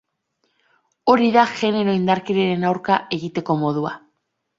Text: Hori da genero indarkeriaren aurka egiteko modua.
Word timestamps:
Hori 1.13 1.27
da 1.35 1.43
genero 1.59 1.93
indarkeriaren 1.97 2.65
aurka 2.71 2.97
egiteko 3.19 3.59
modua. 3.65 3.93